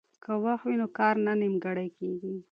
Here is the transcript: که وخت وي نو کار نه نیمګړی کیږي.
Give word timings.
که 0.23 0.31
وخت 0.45 0.63
وي 0.65 0.75
نو 0.81 0.87
کار 0.99 1.15
نه 1.25 1.33
نیمګړی 1.41 1.89
کیږي. 1.97 2.33